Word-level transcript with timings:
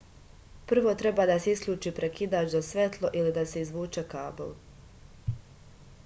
prvo 0.69 0.93
treba 1.01 1.25
da 1.31 1.33
se 1.41 1.51
isključi 1.57 1.91
prekidač 1.99 2.49
za 2.53 2.61
svetlo 2.69 3.11
ili 3.21 3.33
da 3.35 3.43
se 3.51 3.61
izvuče 3.65 4.05
kabl 4.15 4.49